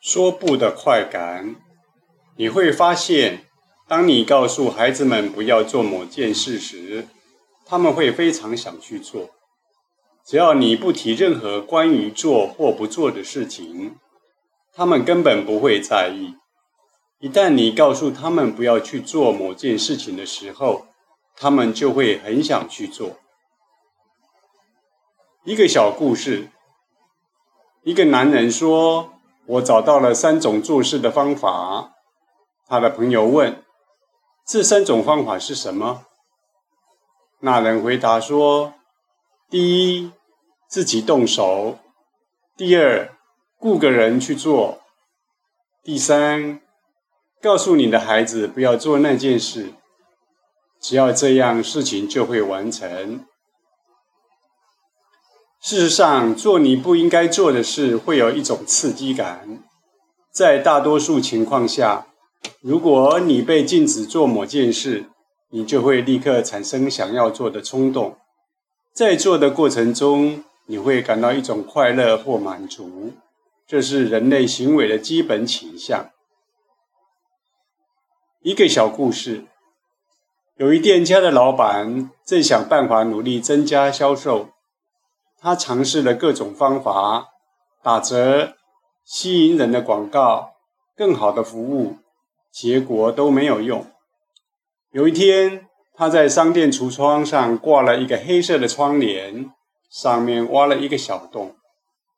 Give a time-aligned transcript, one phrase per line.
[0.00, 1.56] 说不的快感，
[2.36, 3.44] 你会发现，
[3.86, 7.06] 当你告诉孩子们不要做某件事时，
[7.66, 9.28] 他们会非常想去做。
[10.24, 13.96] 只要你不提任何关于做或不做的事情，
[14.72, 16.34] 他们根本不会在意。
[17.18, 20.86] 一旦你告诉他们不要去做某件事情的时候，
[21.36, 23.18] 他们就会很想去做。
[25.44, 26.48] 一个小故事，
[27.82, 29.19] 一个男人说。
[29.50, 31.94] 我找到了三种做事的方法。
[32.68, 33.64] 他的朋友问
[34.46, 36.04] ：“这三种方法是什么？”
[37.40, 38.74] 那人回答说
[39.50, 40.12] ：“第一，
[40.68, 41.78] 自己动手；
[42.56, 43.16] 第二，
[43.58, 44.78] 雇个人去做；
[45.82, 46.60] 第三，
[47.42, 49.74] 告诉你的孩子不要做那件事。
[50.80, 53.26] 只要这样，事情就会完成。”
[55.62, 59.62] 事实上，做你不应该做的事会有一种刺激感。
[60.32, 62.06] 在大多数情况下，
[62.62, 65.04] 如果你被禁止做某件事，
[65.50, 68.16] 你就会立刻产生想要做的冲动。
[68.94, 73.12] 在做的过程中，你会感到一种快乐或满足，
[73.66, 76.10] 这是人类行为的基本倾向。
[78.40, 79.44] 一个小故事：
[80.56, 84.48] 有一店家的老板正想办法努力增加销售。
[85.42, 87.28] 他尝试了各种方法，
[87.82, 88.54] 打折、
[89.04, 90.52] 吸引人的广告、
[90.94, 91.96] 更好的服务，
[92.52, 93.86] 结果都没有用。
[94.92, 99.50] 有一天，他在商店橱窗上挂了一个黑色的窗帘，
[99.88, 101.56] 上面挖了一个小洞，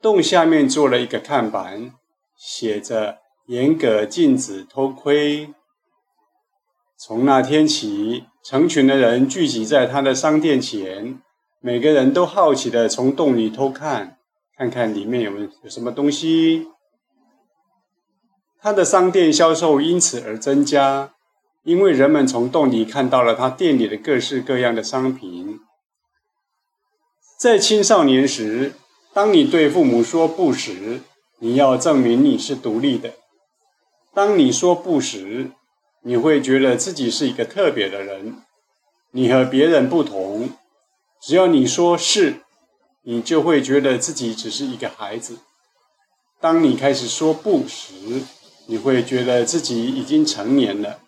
[0.01, 1.93] 洞下面做了一个看板，
[2.37, 5.55] 写着“严格禁止偷窥”。
[6.99, 11.21] 从那天起，成群的人聚集在他的商店前。
[11.65, 14.19] 每个人都好奇的从洞里偷看，
[14.57, 15.31] 看看里面有
[15.63, 16.67] 有什么东西。
[18.61, 21.15] 他的商店销售因此而增加，
[21.63, 25.61] 因为人们从洞里看到了他店里的各式各样的商品。
[27.39, 28.73] 在青少年时，
[29.15, 31.03] 当你对父母说不时，
[31.39, 33.13] 你要证明你是独立的。
[34.13, 35.53] 当你说不时，
[36.03, 38.43] 你会觉得自己是一个特别的人，
[39.13, 40.51] 你和别人不同。
[41.25, 42.41] 只要你说是，
[43.03, 45.39] 你就会觉得自己只是一个孩子。
[46.41, 48.23] 当你开始说不时，
[48.67, 50.99] 你会觉得自己已经成年了。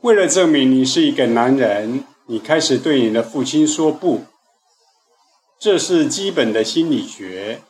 [0.00, 4.24] 为了证明你是一个男人，你开始对你的父亲说不。
[5.60, 7.62] 这是基本的心理学。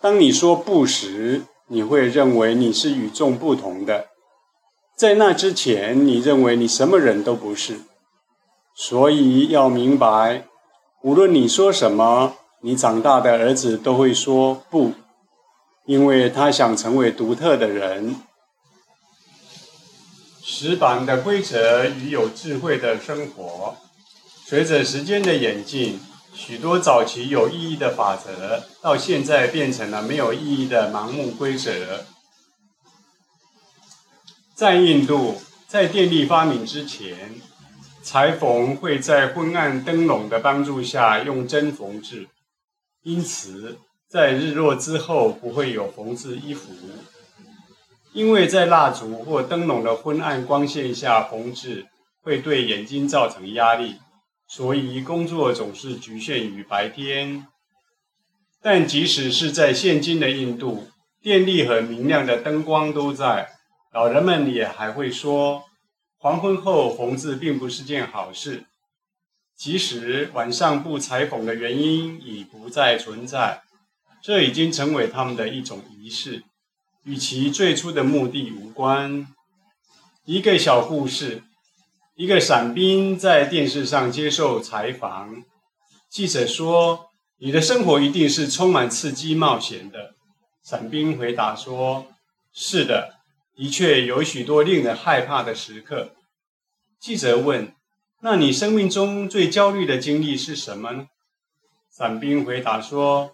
[0.00, 4.10] 当你说不时，你会认为你是与众不同的。
[4.96, 7.80] 在那之前，你认为你什么人都不是。
[8.80, 10.46] 所以要明白，
[11.02, 14.92] 无论你说什么，你长大的儿子都会说不，
[15.84, 18.14] 因为他想成为独特的人。
[20.44, 23.76] 死板的规则与有智慧的生活，
[24.46, 25.98] 随着时间的演进，
[26.32, 32.04] 许多早期有意义的法则，到现在变成了没有意义的盲目规则。
[34.54, 37.40] 在印度，在电力发明之前。
[38.10, 42.26] 裁缝会在昏暗灯笼的帮助下用针缝制，
[43.02, 43.76] 因此
[44.08, 46.72] 在日落之后不会有缝制衣服。
[48.14, 51.84] 因为在蜡烛或灯笼的昏暗光线下缝制
[52.22, 53.96] 会对眼睛造成压力，
[54.48, 57.46] 所以工作总是局限于白天。
[58.62, 60.88] 但即使是在现今的印度，
[61.20, 63.50] 电力和明亮的灯光都在，
[63.92, 65.67] 老人们也还会说。
[66.20, 68.64] 黄昏后缝制并不是件好事，
[69.56, 73.62] 即使晚上不裁缝的原因已不再存在，
[74.20, 76.42] 这已经成为他们的一种仪式，
[77.04, 79.28] 与其最初的目的无关。
[80.24, 81.44] 一个小故事：
[82.16, 85.44] 一个伞兵在电视上接受采访，
[86.10, 90.16] 记者说：“你的生活一定是充满刺激冒险的。”
[90.64, 92.06] 伞兵回答说
[92.52, 93.17] ：“是的。”
[93.58, 96.12] 的确有许多令人害怕的时刻。
[97.00, 97.74] 记者问
[98.22, 101.08] ：“那你生命中最焦虑的经历是什么呢？”
[101.90, 103.32] 伞兵回答说：“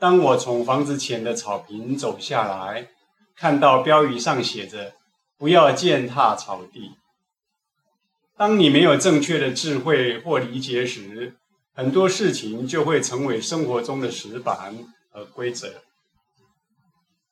[0.00, 2.88] 当我从房子前的草坪走下来，
[3.36, 4.94] 看到标语上写着
[5.38, 6.96] ‘不要践踏草地’。
[8.36, 11.36] 当你没有正确的智慧或理解时，
[11.72, 14.76] 很多事情就会成为生活中的死板
[15.12, 15.84] 和规则。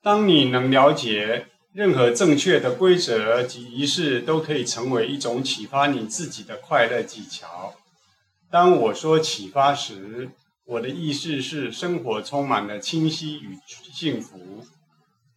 [0.01, 7.75] 当你能了解。”任何正确的规则及仪式都可以成为一种启发你自己的快乐技巧。
[8.51, 10.31] 当我说启发时，
[10.65, 13.57] 我的意思是，生活充满了清晰与
[13.93, 14.65] 幸福。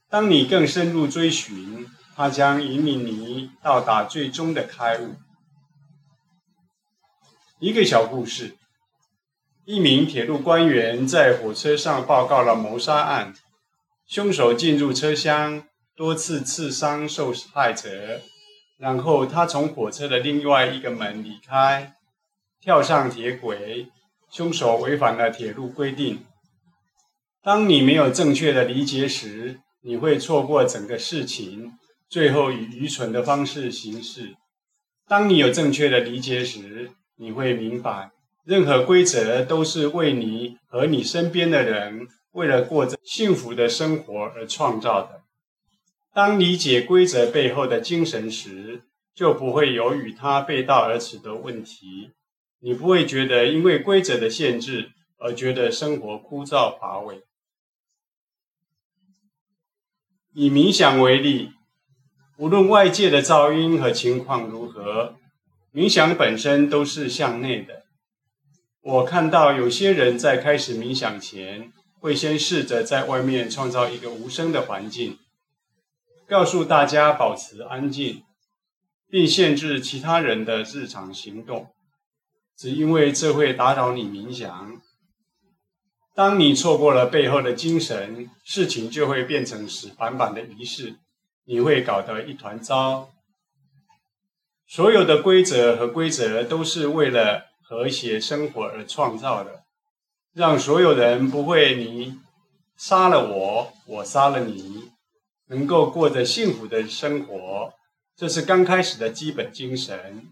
[0.09, 5.15] 当你更深入追寻，它将引领你到达最终的开悟。
[7.59, 8.55] 一个小故事：
[9.65, 13.35] 一名铁路官员在火车上报告了谋杀案，
[14.07, 15.63] 凶手进入车厢，
[15.95, 18.21] 多次刺伤受害者，
[18.77, 21.93] 然后他从火车的另外一个门离开，
[22.59, 23.87] 跳上铁轨。
[24.31, 26.25] 凶手违反了铁路规定。
[27.43, 31.73] 当你没有正确的理解时，你会错过整个事情，
[32.09, 34.33] 最后以愚蠢的方式行事。
[35.07, 38.09] 当你有正确的理解时，你会明白，
[38.43, 45.22] 任何规则都是为你和你身边的人，为了过着幸福的生活而创造的。
[46.13, 48.83] 当理解规则背后的精神时，
[49.15, 52.11] 就不会有与它背道而驰的问题。
[52.59, 57.23] 你不会觉得因为规则的限制而觉得生活枯燥乏味。
[60.33, 61.49] 以冥想为例，
[62.37, 65.15] 无论外界的噪音和情况如何，
[65.73, 67.83] 冥想本身都是向内的。
[68.81, 75.17] 我看到有些人在开始冥想前，会先试着在外面创造一个无声的环境，
[76.27, 78.23] 告诉大家保持安静，
[79.09, 81.67] 并限制其他人的日常行动。
[82.55, 84.81] 只因为这会打扰你冥想。
[86.15, 90.95] 当你错过了背后的精神，事情就会变成死板板的仪式，
[91.45, 93.09] 你会搞得一团糟。
[94.67, 99.63] 所有的规则和规则都是为了和谐生活而创造的，
[100.33, 102.19] 让所有人不会你
[102.77, 104.91] 杀了我，我杀了你，
[105.47, 107.73] 能够过着幸福的生活。
[108.15, 110.27] 这是刚开始的基本精神。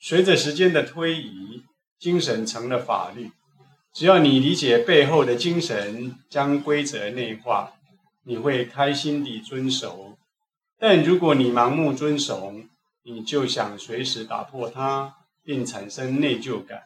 [0.00, 1.62] 随着时间的推移，
[1.98, 3.30] 精神成了法律。
[3.94, 7.72] 只要你理解背后的精神，将规则内化，
[8.24, 10.18] 你会开心地遵守。
[10.78, 12.52] 但如果你盲目遵守，
[13.04, 16.82] 你就想随时打破它，并产生内疚感。